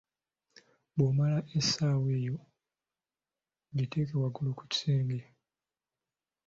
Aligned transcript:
Bw'omala 0.95 1.39
essaawa 1.59 2.07
eyo 2.19 2.35
giteeke 3.75 4.15
waggulu 4.21 4.51
ku 4.57 4.63
kisenge 4.71 5.19